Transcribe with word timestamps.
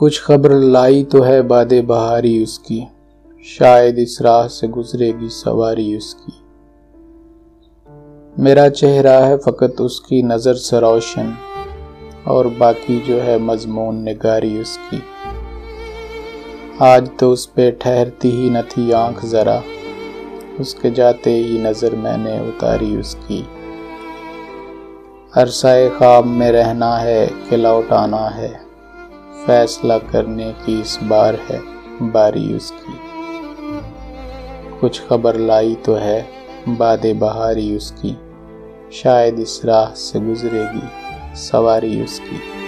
कुछ 0.00 0.20
खबर 0.22 0.52
लाई 0.52 1.02
तो 1.04 1.20
है 1.22 1.40
बादे 1.42 1.80
बहारी 1.82 2.42
उसकी। 2.42 2.88
शायद 3.44 3.98
इस 3.98 4.16
राह 4.22 4.46
से 4.48 4.68
गुजरेगी 4.68 5.28
सवारी 5.28 5.96
उसकी। 5.96 6.32
मेरा 8.42 8.68
चेहरा 8.68 9.18
है 9.18 9.36
फ़कत 9.36 9.80
उसकी 9.80 10.22
नज़र 10.22 10.54
से 10.54 10.80
रोशन, 10.80 11.36
और 12.28 12.48
बाकी 12.48 12.98
जो 13.00 13.18
है 13.18 13.38
मजमून 13.38 13.96
निगारी 13.96 14.60
उसकी। 14.60 15.02
आज 16.82 17.10
तो 17.20 17.30
उस 17.32 17.46
पे 17.46 17.70
ठहरती 17.70 18.30
ही 18.30 18.50
न 18.50 18.62
थी 18.62 18.90
आँख 18.92 19.24
ज़रा, 19.24 19.62
उसके 20.60 20.90
जाते 20.90 21.30
ही 21.30 21.58
नज़र 21.58 21.96
मैंने 21.96 22.40
उतारी 22.48 22.96
उसकी। 22.96 23.42
अरसाए 25.36 25.88
ख्वाब 25.88 26.24
में 26.24 26.50
रहना 26.52 26.96
है 26.96 27.26
कि 27.26 27.56
लौट 27.56 27.92
आना 27.92 28.26
है। 28.28 28.69
फैसला 29.46 29.98
करने 29.98 30.52
की 30.52 30.80
इस 30.80 30.98
बार 31.02 31.34
है, 31.34 31.60
बारी 32.10 32.54
उसकी। 32.54 32.98
कुछ 34.80 35.06
खबर 35.06 35.36
लाई 35.36 35.74
तो 35.74 35.94
है, 35.94 36.28
बाद 36.68 37.06
बहारी 37.06 37.76
उसकी। 37.76 38.18
शायद 38.92 39.38
इस 39.38 39.60
राह 39.64 39.86
से 39.86 40.20
गुजरेगी, 40.20 40.88
सवारी 41.36 42.02
उसकी। 42.02 42.59